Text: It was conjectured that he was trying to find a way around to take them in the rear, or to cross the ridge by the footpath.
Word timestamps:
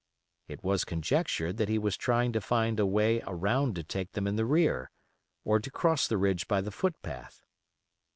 It 0.47 0.63
was 0.63 0.83
conjectured 0.83 1.57
that 1.57 1.69
he 1.69 1.77
was 1.77 1.95
trying 1.95 2.33
to 2.33 2.41
find 2.41 2.79
a 2.79 2.87
way 2.87 3.21
around 3.27 3.75
to 3.75 3.83
take 3.83 4.13
them 4.13 4.25
in 4.25 4.35
the 4.35 4.45
rear, 4.47 4.89
or 5.43 5.59
to 5.59 5.69
cross 5.69 6.07
the 6.07 6.17
ridge 6.17 6.47
by 6.47 6.59
the 6.59 6.71
footpath. 6.71 7.43